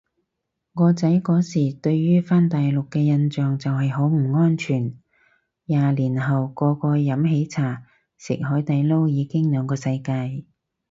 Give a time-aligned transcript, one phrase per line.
[0.73, 4.99] 我仔嗰時對於返大陸嘅印象就係好唔安全，
[5.65, 7.83] 廿年後個個飲喜茶
[8.17, 10.43] 食海底撈已經兩個世界